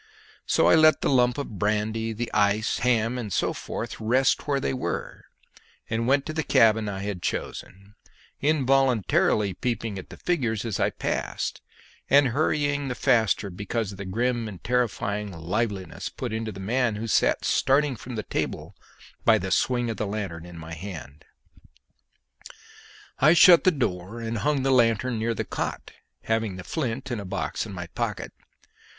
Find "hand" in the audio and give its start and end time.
20.73-21.25